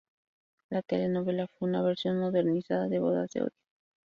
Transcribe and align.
La 0.71 0.81
telenovela 0.81 1.45
fue 1.47 1.69
una 1.69 1.83
versión 1.83 2.17
modernizada 2.19 2.87
de 2.87 2.97
"Bodas 2.97 3.29
de 3.33 3.41
odio". 3.41 3.51